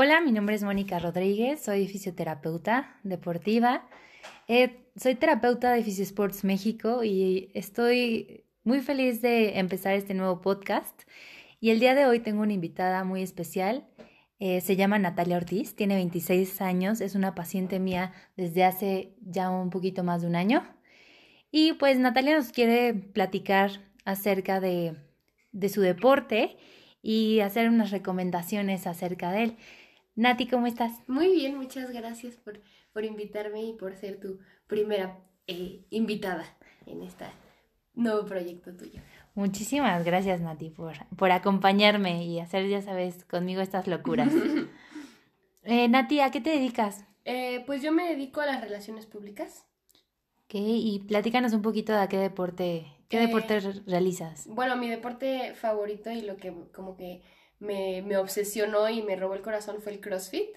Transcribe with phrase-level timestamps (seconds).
[0.00, 3.84] Hola, mi nombre es Mónica Rodríguez, soy fisioterapeuta deportiva.
[4.46, 11.02] Eh, soy terapeuta de Fisiosports México y estoy muy feliz de empezar este nuevo podcast.
[11.58, 13.88] Y el día de hoy tengo una invitada muy especial.
[14.38, 19.50] Eh, se llama Natalia Ortiz, tiene 26 años, es una paciente mía desde hace ya
[19.50, 20.62] un poquito más de un año.
[21.50, 23.72] Y pues Natalia nos quiere platicar
[24.04, 24.94] acerca de,
[25.50, 26.56] de su deporte
[27.02, 29.56] y hacer unas recomendaciones acerca de él.
[30.18, 30.90] Nati, ¿cómo estás?
[31.06, 32.60] Muy bien, muchas gracias por,
[32.92, 36.44] por invitarme y por ser tu primera eh, invitada
[36.86, 37.26] en este
[37.94, 39.00] nuevo proyecto tuyo.
[39.36, 44.32] Muchísimas gracias, Nati, por, por acompañarme y hacer, ya sabes, conmigo estas locuras.
[45.62, 47.04] eh, Nati, ¿a qué te dedicas?
[47.24, 49.66] Eh, pues yo me dedico a las relaciones públicas.
[50.46, 54.48] Ok, y platícanos un poquito de a qué deporte, qué deporte realizas.
[54.48, 57.22] Bueno, mi deporte favorito y lo que como que
[57.60, 60.56] me, me obsesionó y me robó el corazón fue el CrossFit.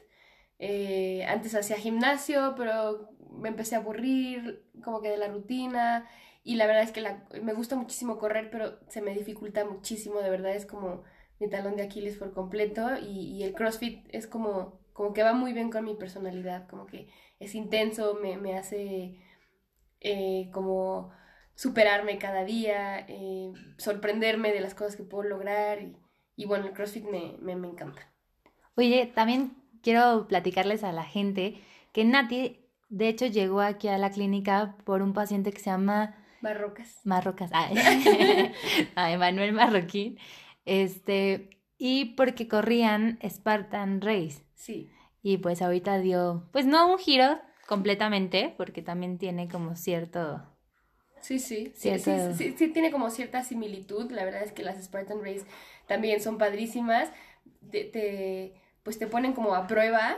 [0.60, 6.08] Eh, antes hacía gimnasio, pero me empecé a aburrir como que de la rutina
[6.44, 7.04] y la verdad es que
[7.42, 11.04] me gusta muchísimo correr, pero se me dificulta muchísimo, de verdad es como
[11.40, 15.34] mi talón de Aquiles por completo y, y el CrossFit es como, como que va
[15.34, 19.20] muy bien con mi personalidad, como que es intenso, me, me hace
[20.00, 21.12] eh, como
[21.56, 25.96] superarme cada día, eh, sorprenderme de las cosas que puedo lograr y,
[26.36, 28.02] y bueno, el CrossFit me, me, me encanta.
[28.76, 34.12] Oye, también quiero platicarles a la gente que Nati, de hecho, llegó aquí a la
[34.12, 36.16] clínica por un paciente que se llama.
[37.06, 37.76] Marrocas, ay,
[38.96, 40.18] a Emanuel Marroquín,
[40.66, 44.44] este, y porque corrían Spartan Race.
[44.56, 44.90] Sí,
[45.22, 50.51] Y pues ahorita dio, pues no un giro completamente, porque también tiene como cierto...
[51.22, 54.84] sí, sí, sí, sí, sí, sí tiene como cierta similitud, la verdad es que las
[54.84, 55.46] Spartan Race
[55.88, 57.10] también son padrísimas,
[57.72, 60.18] te, te- pues te ponen como a prueba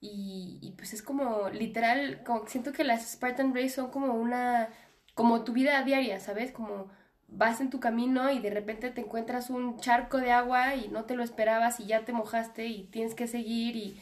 [0.00, 4.70] y, y pues es como literal, como siento que las Spartan Race son como una,
[5.14, 6.52] como tu vida diaria, ¿sabes?
[6.52, 6.88] Como
[7.28, 11.04] vas en tu camino y de repente te encuentras un charco de agua y no
[11.04, 14.00] te lo esperabas y ya te mojaste y tienes que seguir y,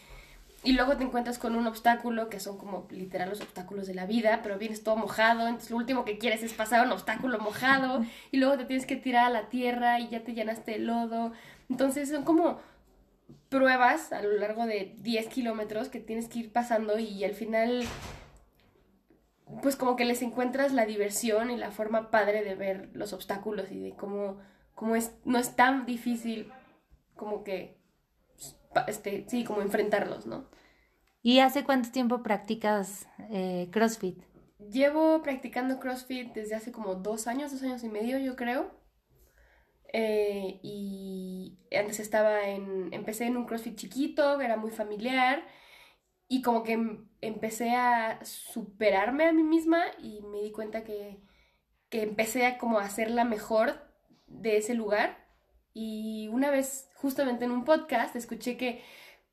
[0.65, 4.07] y luego te encuentras con un obstáculo que son como literal los obstáculos de la
[4.07, 8.05] vida, pero vienes todo mojado, entonces lo último que quieres es pasar un obstáculo mojado
[8.33, 11.33] y luego te tienes que tirar a la tierra y ya te llenaste de lodo.
[11.69, 12.59] Entonces son como
[13.49, 17.85] pruebas a lo largo de 10 kilómetros que tienes que ir pasando y al final
[19.63, 23.71] pues como que les encuentras la diversión y la forma padre de ver los obstáculos
[23.71, 24.39] y de cómo,
[24.75, 26.53] cómo es, no es tan difícil
[27.17, 27.78] como que,
[28.87, 30.47] este, sí, como enfrentarlos, ¿no?
[31.23, 34.21] ¿Y hace cuánto tiempo practicas eh, CrossFit?
[34.71, 38.71] Llevo practicando CrossFit desde hace como dos años, dos años y medio, yo creo.
[39.93, 45.43] Eh, y antes estaba en, empecé en un CrossFit chiquito, era muy familiar.
[46.29, 51.21] Y como que em- empecé a superarme a mí misma y me di cuenta que,
[51.91, 53.81] que empecé a como a ser la mejor
[54.29, 55.28] de ese lugar.
[55.75, 58.83] Y una vez, justamente en un podcast, escuché que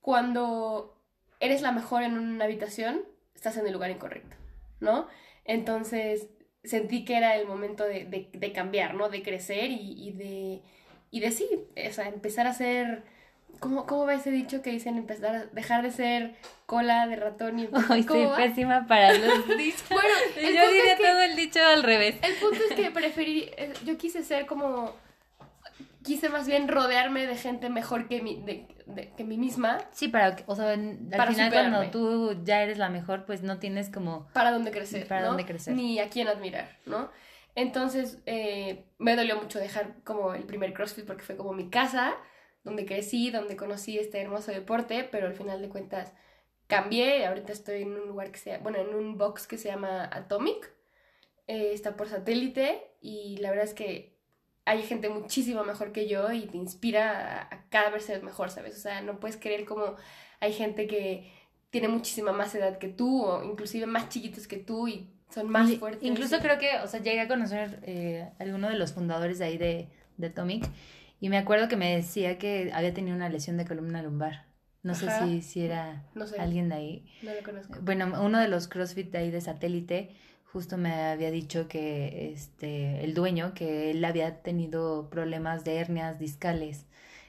[0.01, 0.95] cuando
[1.39, 3.01] eres la mejor en una habitación,
[3.35, 4.35] estás en el lugar incorrecto,
[4.79, 5.07] ¿no?
[5.43, 6.27] Entonces
[6.63, 9.09] sentí que era el momento de, de- de cambiar, ¿no?
[9.09, 10.61] De crecer y, y de,
[11.11, 11.47] y de sí,
[11.89, 13.03] o sea, empezar a ser,
[13.59, 16.35] ¿cómo, cómo va ese dicho que dicen empezar a dejar de ser
[16.65, 18.37] cola de ratón y Ay, soy ¿cómo va?
[18.37, 19.83] pésima para los dichos.
[19.89, 22.15] Bueno, Yo diría es que- todo el dicho al revés.
[22.21, 24.95] el punto es que preferí, eh, yo quise ser como,
[26.05, 30.07] quise más bien rodearme de gente mejor que mi, de- de- que mí misma Sí,
[30.07, 31.75] para, o sea, en- al Para final superarme.
[31.77, 34.27] cuando tú ya eres la mejor, pues no tienes como...
[34.33, 35.27] para dónde crecer, Para ¿no?
[35.29, 35.73] dónde crecer.
[35.75, 37.09] Ni a quién admirar, ¿no?
[37.55, 42.13] Entonces, eh, me dolió mucho dejar como el primer CrossFit porque fue como mi casa,
[42.63, 46.13] donde crecí, donde conocí este hermoso deporte, pero al final de cuentas
[46.67, 49.69] cambié y ahorita estoy en un lugar que sea, bueno, en un box que se
[49.69, 50.73] llama Atomic,
[51.47, 54.14] eh, está por satélite y la verdad es que
[54.65, 58.49] hay gente muchísimo mejor que yo y te inspira a, a cada vez ser mejor,
[58.49, 58.75] ¿sabes?
[58.75, 59.95] O sea, no puedes creer como
[60.39, 61.31] hay gente que
[61.69, 65.69] tiene muchísima más edad que tú o inclusive más chiquitos que tú y son más
[65.69, 66.03] Y- fuertes.
[66.03, 69.45] Incluso creo que, o sea, llegué a conocer eh, a alguno de los fundadores de
[69.45, 70.67] ahí de, de Atomic
[71.19, 74.45] y me acuerdo que me decía que había tenido una lesión de columna lumbar.
[74.83, 77.05] No sé si, si era No sé, alguien de ahí.
[77.23, 77.73] no lo conozco.
[77.81, 80.15] Bueno, uno de los CrossFit de ahí de satélite
[80.55, 86.17] justo me había dicho que este el dueño que él había tenido problemas de hernias
[86.17, 86.85] discales.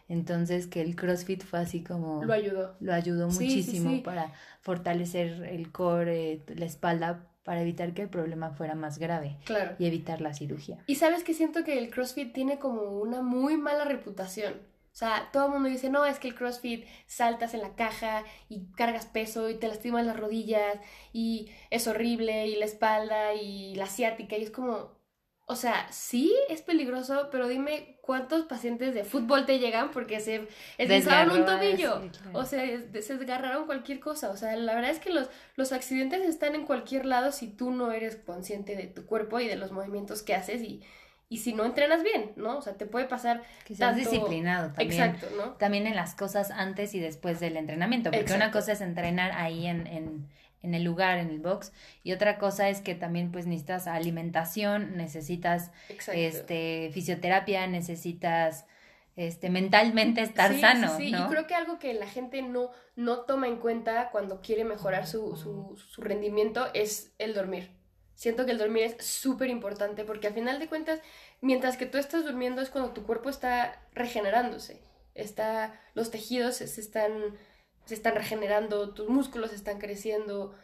[0.08, 2.76] Entonces que el CrossFit fue así como Lo ayudó.
[2.78, 4.00] lo ayudó Sí, sí, muchísimo sí.
[4.04, 9.74] para fortalecer el core, la espalda para evitar que el problema fuera más grave Claro.
[9.80, 10.78] y evitar la cirugía.
[10.86, 14.54] Y sabes que siento que el CrossFit tiene como una muy mala reputación.
[14.96, 18.24] O sea, todo el mundo dice, no, es que el CrossFit saltas en la caja
[18.48, 20.78] y cargas peso y te lastimas las rodillas
[21.12, 24.96] y es horrible y la espalda y la asiática y es como,
[25.44, 30.48] o sea, sí es peligroso, pero dime cuántos pacientes de fútbol te llegan porque se
[30.78, 32.00] desgarraron un tobillo
[32.32, 34.30] o sea, se desgarraron cualquier cosa.
[34.30, 37.70] O sea, la verdad es que los, los accidentes están en cualquier lado si tú
[37.70, 40.82] no eres consciente de tu cuerpo y de los movimientos que haces y
[41.28, 42.58] y si no entrenas bien, ¿no?
[42.58, 45.02] O sea, te puede pasar que seas disciplinado también.
[45.02, 45.52] Exacto, ¿no?
[45.54, 49.66] También en las cosas antes y después del entrenamiento, porque una cosa es entrenar ahí
[49.66, 50.28] en, en,
[50.62, 51.72] en, el lugar, en el box,
[52.04, 55.72] y otra cosa es que también pues necesitas alimentación, necesitas
[56.12, 58.64] este fisioterapia, necesitas
[59.16, 61.14] este mentalmente estar sano, sí, sí.
[61.16, 65.06] y creo que algo que la gente no no toma en cuenta cuando quiere mejorar
[65.06, 67.75] su, su, su rendimiento es el dormir.
[68.16, 71.00] Siento que el dormir es súper importante porque al final de cuentas,
[71.42, 74.82] mientras que tú estás durmiendo es cuando tu cuerpo está regenerándose.
[75.14, 77.36] Está, los tejidos se están,
[77.84, 80.54] se están regenerando, tus músculos están creciendo.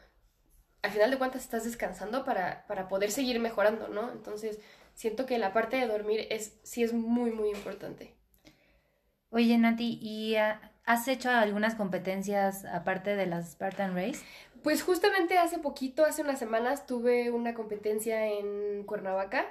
[0.81, 4.11] Al final de cuentas estás descansando para, para poder seguir mejorando, ¿no?
[4.11, 4.59] Entonces,
[4.95, 8.17] siento que la parte de dormir es, sí es muy, muy importante.
[9.29, 14.25] Oye, Nati, ¿y has hecho algunas competencias aparte de las Spartan Race?
[14.63, 19.47] Pues justamente hace poquito, hace unas semanas, tuve una competencia en Cuernavaca.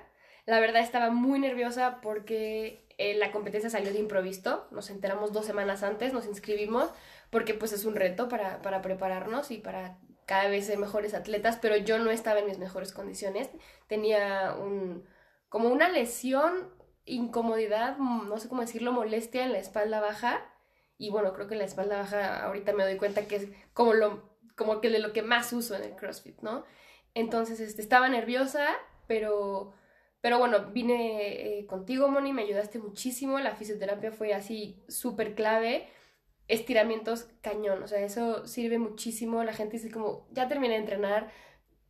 [0.46, 4.68] La verdad estaba muy nerviosa porque eh, la competencia salió de improviso.
[4.72, 6.90] Nos enteramos dos semanas antes, nos inscribimos
[7.30, 11.60] porque pues es un reto para, para prepararnos y para cada vez ser mejores atletas,
[11.62, 13.50] pero yo no estaba en mis mejores condiciones.
[13.88, 15.06] Tenía un,
[15.50, 16.74] como una lesión,
[17.04, 20.46] incomodidad, no sé cómo decirlo, molestia en la espalda baja.
[20.98, 24.31] Y bueno, creo que la espalda baja ahorita me doy cuenta que es como lo
[24.62, 26.64] como que de lo que más uso en el CrossFit, ¿no?
[27.14, 28.68] Entonces, este, estaba nerviosa,
[29.08, 29.74] pero,
[30.22, 35.90] pero bueno, vine eh, contigo, Moni, me ayudaste muchísimo, la fisioterapia fue así súper clave,
[36.48, 41.32] estiramientos cañón, o sea, eso sirve muchísimo, la gente dice como, ya terminé de entrenar,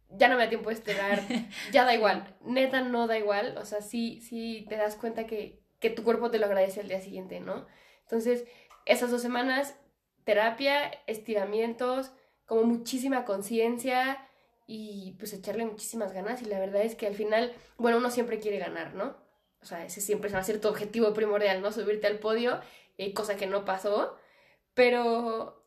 [0.10, 1.22] ya no me da tiempo de estirar,
[1.72, 5.62] ya da igual, neta no da igual, o sea, sí, sí te das cuenta que,
[5.80, 7.68] que tu cuerpo te lo agradece al día siguiente, ¿no?
[8.04, 8.46] Entonces,
[8.86, 9.80] esas dos semanas,
[10.24, 12.12] terapia, estiramientos,
[12.46, 14.28] como muchísima conciencia
[14.68, 18.40] y pues echarle muchísimas ganas y la verdad es que al final, bueno, uno siempre
[18.40, 19.18] quiere ganar, ¿no?
[19.62, 21.72] O sea, ese siempre va a ser tu objetivo primordial, ¿no?
[21.72, 22.60] Subirte al podio,
[22.98, 24.18] eh, cosa que no pasó,
[24.74, 25.62] pero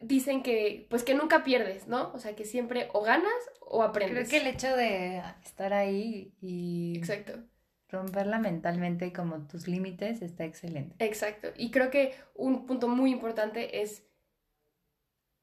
[0.00, 2.12] dicen que, pues que nunca pierdes, ¿no?
[2.12, 4.28] O sea, que siempre o ganas o aprendes.
[4.28, 6.96] Creo que el hecho de estar ahí y...
[6.98, 7.42] Exacto.
[7.88, 10.96] Romperla mentalmente como tus límites está excelente.
[11.04, 11.52] Exacto.
[11.56, 14.02] Y creo que un punto muy importante es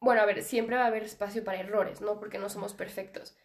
[0.02, 2.20] bueno, a ver, siempre va a haber espacio para errores, ¿no?
[2.20, 3.38] Porque no somos perfectos.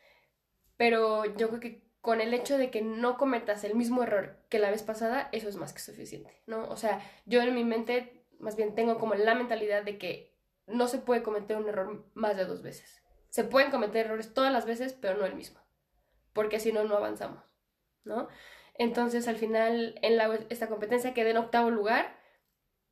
[0.77, 4.59] Pero yo creo que con el hecho de que no cometas el mismo error que
[4.59, 6.67] la vez pasada, eso es más que suficiente, ¿no?
[6.69, 10.35] O sea, yo en mi mente, más bien tengo como la mentalidad de que
[10.67, 13.03] no se puede cometer un error más de dos veces.
[13.29, 15.61] Se pueden cometer errores todas las veces, pero no el mismo.
[16.33, 17.45] Porque si no, no avanzamos,
[18.05, 18.29] ¿no?
[18.75, 20.19] Entonces, al final, en
[20.49, 22.19] esta competencia quedé en octavo lugar,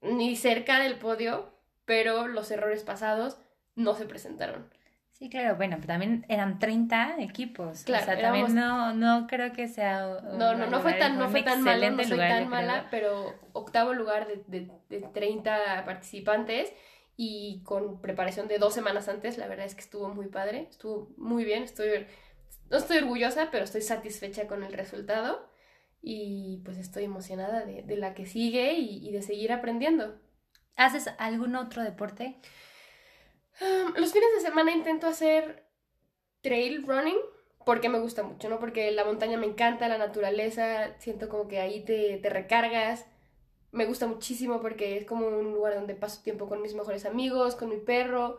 [0.02, 1.54] ni cerca del podio,
[1.86, 3.38] pero los errores pasados
[3.76, 4.68] no se presentaron.
[5.12, 7.84] Sí, claro, bueno, pero también eran 30 equipos.
[7.84, 10.20] Claro, o sea, también no, no creo que sea.
[10.36, 13.94] No, no, no fue tan, no fue tan malo, no soy tan mala, pero octavo
[13.94, 16.72] lugar de, de, de 30 participantes
[17.16, 21.12] y con preparación de dos semanas antes, la verdad es que estuvo muy padre, estuvo
[21.16, 22.06] muy bien, estoy,
[22.70, 25.48] no estoy orgullosa, pero estoy satisfecha con el resultado
[26.02, 30.18] y pues estoy emocionada de, de la que sigue y, y de seguir aprendiendo.
[30.76, 32.36] ¿Haces algún otro deporte?
[33.96, 35.64] Los fines de semana intento hacer
[36.40, 37.16] trail running
[37.64, 38.58] porque me gusta mucho, ¿no?
[38.58, 43.06] Porque la montaña me encanta, la naturaleza, siento como que ahí te, te recargas.
[43.72, 47.56] Me gusta muchísimo porque es como un lugar donde paso tiempo con mis mejores amigos,
[47.56, 48.38] con mi perro.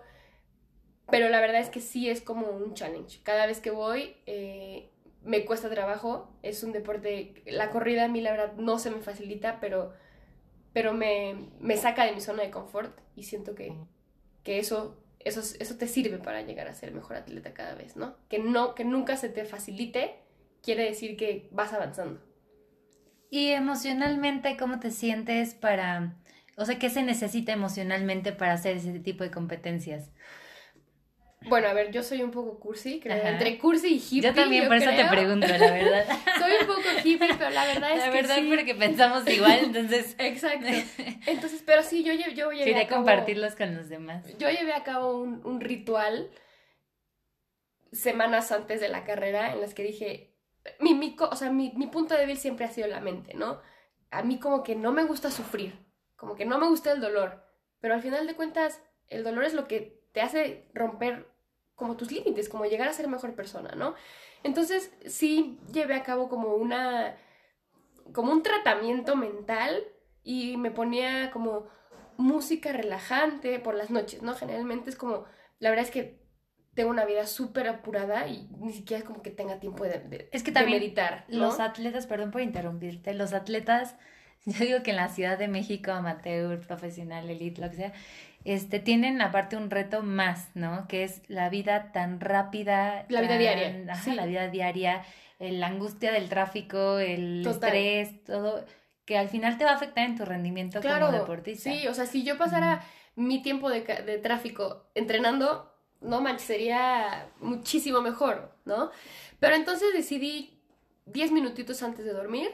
[1.10, 3.22] Pero la verdad es que sí es como un challenge.
[3.24, 4.92] Cada vez que voy eh,
[5.24, 6.30] me cuesta trabajo.
[6.44, 9.94] Es un deporte, la corrida a mí la verdad no se me facilita, pero,
[10.74, 13.76] pero me, me saca de mi zona de confort y siento que,
[14.44, 18.16] que eso eso, eso te sirve para llegar a ser mejor atleta cada vez, ¿no?
[18.30, 20.16] Que, no, que nunca se te facilite
[20.66, 22.22] quiere decir que vas avanzando.
[23.30, 26.16] Y emocionalmente, ¿cómo te sientes para,
[26.58, 30.12] o sea, qué se necesita emocionalmente para hacer ese tipo de competencias?
[31.48, 33.26] Bueno, a ver, yo soy un poco cursi, creo.
[33.26, 34.22] Entre cursi y hippie.
[34.22, 36.06] Yo también, por eso te pregunto, la verdad.
[36.40, 38.22] soy un poco hippie, pero la verdad es la que.
[38.22, 40.16] La verdad, porque pensamos igual, entonces.
[40.20, 40.68] Exacto.
[41.28, 42.66] Entonces, pero sí, yo, yo llevé.
[42.66, 44.26] Quería a cabo, compartirlos con los demás.
[44.38, 46.30] Yo llevé a cabo un, un ritual
[47.92, 50.32] semanas antes de la carrera en las que dije.
[50.80, 53.62] Mi, mi, o sea, mi, mi punto débil siempre ha sido la mente, ¿no?
[54.16, 55.78] a mí como que no me gusta sufrir,
[56.16, 57.44] como que no me gusta el dolor,
[57.80, 61.28] pero al final de cuentas el dolor es lo que te hace romper
[61.76, 63.96] como tus límites, como llegar a ser mejor persona, ¿no?
[64.44, 67.16] Entonces sí llevé a cabo como una,
[68.14, 69.84] como un tratamiento mental
[70.24, 71.68] y me ponía como
[72.18, 74.36] música relajante por las noches, ¿no?
[74.36, 75.26] Generalmente es como,
[75.60, 76.26] la verdad es que
[76.76, 80.44] tengo una vida súper apurada y ni siquiera es como que tenga tiempo de, es
[80.44, 81.26] que también meditar.
[81.28, 83.96] Los atletas, perdón por interrumpirte, los atletas,
[84.46, 87.94] yo digo que en la Ciudad de México, amateur, profesional, elite, lo que sea,
[88.46, 90.88] este, tienen aparte un reto más, ¿no?
[90.88, 93.06] Que es la vida tan rápida.
[93.10, 93.86] La vida diaria.
[93.92, 95.04] Ajá, la vida diaria,
[95.40, 98.64] la angustia del tráfico, el estrés, todo,
[99.04, 101.72] que al final te va a afectar en tu rendimiento como deportista.
[101.72, 102.84] Sí, o sea, si yo pasara
[103.16, 108.92] mi tiempo de, de tráfico entrenando, no manches, sería muchísimo mejor, ¿no?
[109.40, 110.62] Pero entonces decidí
[111.06, 112.50] 10 minutitos antes de dormir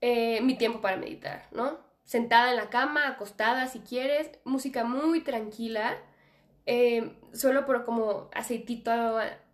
[0.00, 1.78] eh, mi tiempo para meditar, ¿no?
[2.04, 5.96] Sentada en la cama, acostada si quieres, música muy tranquila,
[6.66, 8.90] eh, solo por como aceitito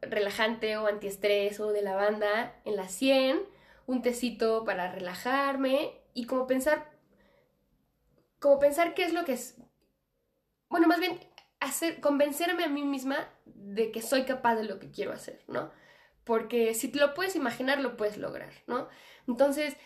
[0.01, 3.41] relajante o antiestrés o de lavanda en la sien,
[3.87, 6.91] un tecito para relajarme y como pensar,
[8.39, 9.61] como pensar qué es lo que es,
[10.69, 11.19] bueno, más bien
[11.59, 15.71] hacer, convencerme a mí misma de que soy capaz de lo que quiero hacer, ¿no?
[16.25, 18.89] Porque si te lo puedes imaginar, lo puedes lograr, ¿no?
[19.27, 19.77] Entonces,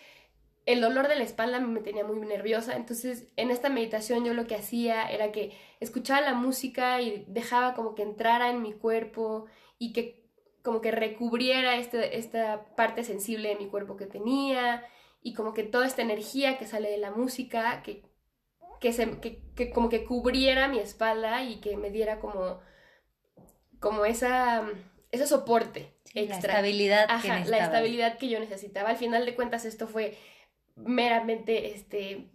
[0.65, 4.47] el dolor de la espalda me tenía muy nerviosa, entonces en esta meditación yo lo
[4.47, 9.45] que hacía era que escuchaba la música y dejaba como que entrara en mi cuerpo
[9.77, 10.25] y que
[10.63, 14.83] como que recubriera este, esta parte sensible de mi cuerpo que tenía
[15.21, 18.03] y como que toda esta energía que sale de la música, que
[18.79, 22.59] que, se, que, como que cubriera mi espalda y que me diera como,
[23.79, 24.63] como esa,
[25.11, 26.53] ese soporte extra.
[26.53, 28.89] La estabilidad Ajá, la estabilidad que yo necesitaba.
[28.89, 30.17] Al final de cuentas esto fue
[30.75, 32.29] meramente este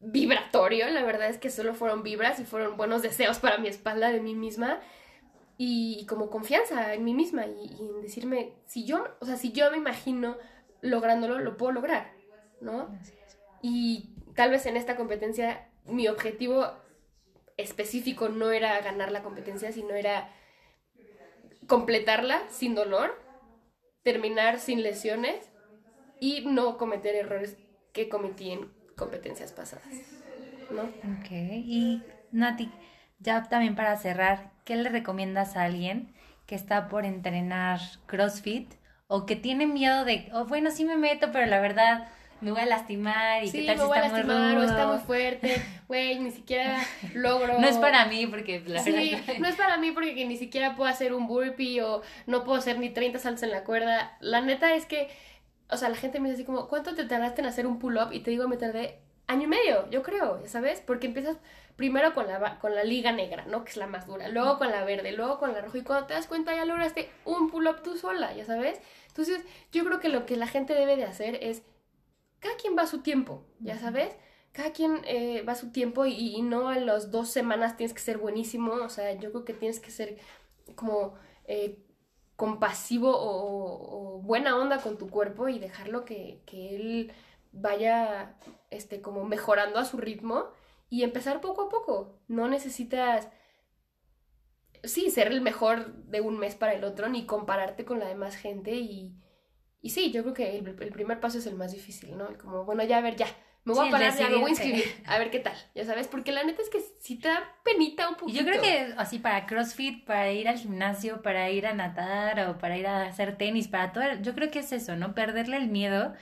[0.00, 4.10] vibratorio, la verdad es que solo fueron vibras y fueron buenos deseos para mi espalda
[4.10, 4.80] de mí misma
[5.56, 9.52] y, como confianza en mí misma y, y, en decirme, si yo, o sea, si
[9.52, 10.36] yo me imagino
[10.80, 12.12] lográndolo, lo puedo lograr,
[12.60, 12.88] ¿no?
[13.62, 16.66] Y tal vez en esta competencia mi objetivo
[17.56, 20.34] específico no era ganar la competencia, sino era
[21.68, 23.16] completarla sin dolor,
[24.02, 25.51] terminar sin lesiones
[26.22, 27.56] y no cometer errores
[27.92, 29.84] que cometí en competencias pasadas.
[30.70, 30.82] ¿no?
[30.82, 32.00] Ok, y
[32.30, 32.70] Nati,
[33.18, 36.14] ya también para cerrar, ¿qué le recomiendas a alguien
[36.46, 38.72] que está por entrenar CrossFit
[39.08, 42.08] o que tiene miedo de, oh, bueno, sí me meto, pero la verdad
[42.42, 44.60] me voy a lastimar y qué tal si está muy rudo.
[44.60, 46.78] o está muy fuerte, güey, ni siquiera
[47.14, 47.58] logro.
[47.58, 50.90] no es para mí porque la sí, no es para mí porque ni siquiera puedo
[50.90, 54.16] hacer un burpee o no puedo hacer ni 30 saltos en la cuerda.
[54.20, 55.08] La neta es que,
[55.72, 58.12] o sea, la gente me dice así como, ¿cuánto te tardaste en hacer un pull-up?
[58.12, 60.80] Y te digo, me tardé año y medio, yo creo, ¿sabes?
[60.80, 61.38] Porque empiezas
[61.76, 63.64] primero con la, con la liga negra, ¿no?
[63.64, 66.06] Que es la más dura, luego con la verde, luego con la roja y cuando
[66.06, 68.80] te das cuenta ya lograste un pull-up tú sola, ¿ya sabes?
[69.08, 71.62] Entonces, yo creo que lo que la gente debe de hacer es
[72.40, 74.16] cada quien va a su tiempo, ya sabes.
[74.52, 78.00] Cada quien eh, va a su tiempo y, no a las dos semanas tienes que
[78.00, 78.72] ser buenísimo.
[78.72, 80.18] O sea, yo creo que tienes que ser
[80.74, 81.14] como
[81.46, 81.78] eh,
[82.42, 87.12] compasivo o, buena onda con tu cuerpo y dejarlo que, que él
[87.52, 88.34] vaya
[88.70, 90.48] este, como mejorando a su ritmo
[90.90, 92.18] y empezar poco a poco.
[92.26, 93.28] No necesitas,
[94.82, 98.34] sí, ser el mejor de un mes para el otro, ni compararte con la demás
[98.34, 99.14] gente y,
[99.80, 102.26] y sí, yo creo que el, primer paso es el más difícil, ¿no?
[102.38, 103.28] Como, bueno, ya a ver, ya,
[103.64, 106.08] me voy a parar, ya me voy a inscribir, a ver qué tal, ya sabes,
[106.08, 108.38] porque la neta es que si te da penita un poquito.
[108.38, 112.58] Yo creo que así para CrossFit, para ir al gimnasio, para ir a nadar o
[112.58, 115.14] para ir a hacer tenis, para todo, yo creo que es eso, ¿no?
[115.14, 116.14] Perderle el miedo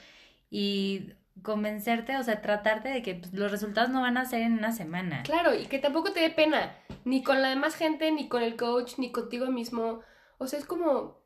[0.51, 4.55] y convencerte, o sea, tratarte de que pues, los resultados no van a ser en
[4.55, 5.23] una semana.
[5.23, 8.57] Claro, y que tampoco te dé pena, ni con la demás gente, ni con el
[8.57, 10.01] coach, ni contigo mismo.
[10.39, 11.23] O sea, es como,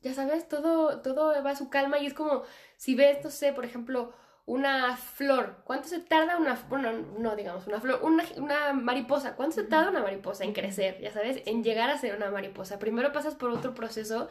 [0.00, 2.42] ya sabes, todo, todo va a su calma y es como
[2.76, 4.12] si ves, no sé, por ejemplo,
[4.44, 9.54] una flor, ¿cuánto se tarda una, bueno, no digamos una flor, una, una mariposa, ¿cuánto
[9.54, 12.78] se tarda una mariposa en crecer, ya sabes, en llegar a ser una mariposa?
[12.78, 14.28] Primero pasas por otro proceso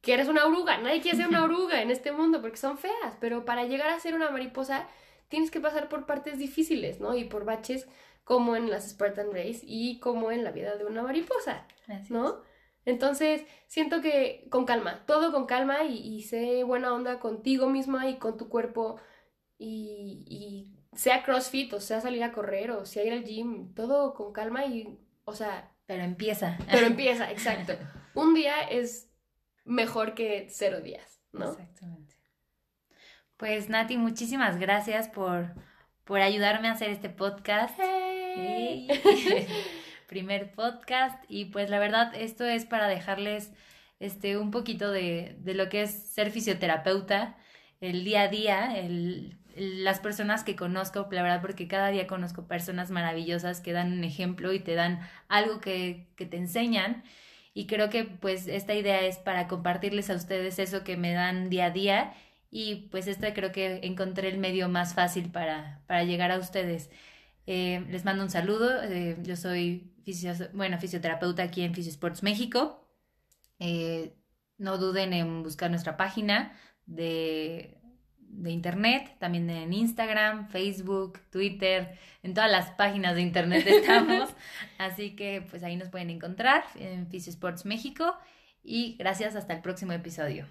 [0.00, 3.16] que eres una oruga, nadie quiere ser una oruga en este mundo porque son feas,
[3.20, 4.88] pero para llegar a ser una mariposa
[5.28, 7.14] tienes que pasar por partes difíciles, ¿no?
[7.14, 7.86] Y por baches
[8.24, 11.66] como en las Spartan Race y como en la vida de una mariposa,
[12.08, 12.42] ¿no?
[12.84, 18.16] Entonces, siento que con calma, todo con calma y, sé buena onda contigo misma y
[18.18, 18.96] con tu cuerpo
[19.62, 24.12] y, y, sea CrossFit o sea salir a correr o sea ir al gym, todo
[24.12, 25.70] con calma y, o sea...
[25.86, 26.58] Pero empieza.
[26.70, 27.74] Pero empieza, exacto.
[28.14, 29.10] Un día es
[29.64, 31.50] mejor que cero días, ¿no?
[31.50, 32.16] Exactamente.
[33.36, 35.54] Pues Nati, muchísimas gracias por,
[36.04, 37.78] por ayudarme a hacer este podcast.
[40.08, 41.24] Primer podcast.
[41.28, 43.52] Y pues la verdad, esto es para dejarles
[43.98, 47.36] este, un poquito de, de lo que es ser fisioterapeuta,
[47.80, 52.46] el día a día, el, las personas que conozco, la verdad, porque cada día conozco
[52.46, 57.04] personas maravillosas que dan un ejemplo y te dan algo que, que te enseñan.
[57.54, 61.50] Y creo que pues esta idea es para compartirles a ustedes eso que me dan
[61.50, 62.14] día a día
[62.50, 66.90] y pues esta creo que encontré el medio más fácil para, para llegar a ustedes.
[67.46, 69.92] Eh, les mando un saludo, eh, yo soy
[70.52, 72.86] bueno, fisioterapeuta aquí en Fisiosports México.
[73.58, 74.14] Eh,
[74.58, 77.80] no duden en buscar nuestra página de,
[78.32, 84.30] de internet, también en Instagram, Facebook, Twitter, en todas las páginas de internet estamos.
[84.78, 88.16] Así que pues ahí nos pueden encontrar en Fisiosports México
[88.64, 90.46] y gracias hasta el próximo episodio.